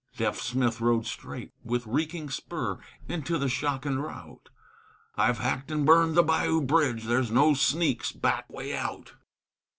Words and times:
Deaf 0.17 0.39
Smith 0.41 0.81
rode 0.81 1.05
straight, 1.05 1.51
with 1.63 1.85
reeking 1.85 2.27
spur, 2.31 2.79
Into 3.07 3.37
the 3.37 3.47
shock 3.47 3.85
and 3.85 4.01
rout: 4.01 4.49
"I've 5.15 5.37
hacked 5.37 5.69
and 5.69 5.85
burned 5.85 6.15
the 6.17 6.23
bayou 6.23 6.59
bridge, 6.63 7.03
There's 7.03 7.29
no 7.29 7.53
sneak's 7.53 8.11
back 8.11 8.51
way 8.51 8.75
out!" 8.75 9.13